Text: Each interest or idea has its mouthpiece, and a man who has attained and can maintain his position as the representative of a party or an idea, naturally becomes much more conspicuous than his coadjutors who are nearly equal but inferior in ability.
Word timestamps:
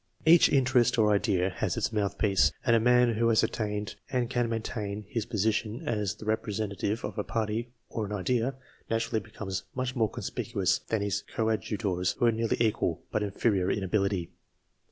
Each 0.25 0.49
interest 0.49 0.97
or 0.97 1.11
idea 1.13 1.51
has 1.51 1.77
its 1.77 1.93
mouthpiece, 1.93 2.51
and 2.65 2.75
a 2.75 2.79
man 2.79 3.13
who 3.13 3.29
has 3.29 3.43
attained 3.43 3.93
and 4.09 4.31
can 4.31 4.49
maintain 4.49 5.05
his 5.07 5.27
position 5.27 5.87
as 5.87 6.15
the 6.15 6.25
representative 6.25 7.03
of 7.05 7.19
a 7.19 7.23
party 7.23 7.69
or 7.87 8.07
an 8.07 8.11
idea, 8.11 8.55
naturally 8.89 9.19
becomes 9.19 9.61
much 9.75 9.95
more 9.95 10.09
conspicuous 10.09 10.79
than 10.87 11.03
his 11.03 11.21
coadjutors 11.35 12.13
who 12.13 12.25
are 12.25 12.31
nearly 12.31 12.57
equal 12.59 13.03
but 13.11 13.21
inferior 13.21 13.69
in 13.69 13.83
ability. 13.83 14.31